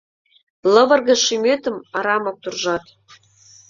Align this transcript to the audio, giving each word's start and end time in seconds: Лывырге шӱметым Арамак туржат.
Лывырге 0.73 1.15
шӱметым 1.23 1.75
Арамак 1.97 2.37
туржат. 2.43 2.83